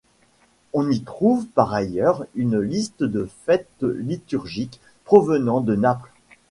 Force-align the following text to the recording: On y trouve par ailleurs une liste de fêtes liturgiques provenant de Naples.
On 0.73 0.89
y 0.89 1.01
trouve 1.03 1.45
par 1.45 1.75
ailleurs 1.75 2.25
une 2.33 2.57
liste 2.59 3.03
de 3.03 3.29
fêtes 3.45 3.83
liturgiques 3.83 4.81
provenant 5.05 5.61
de 5.61 5.75
Naples. 5.75 6.09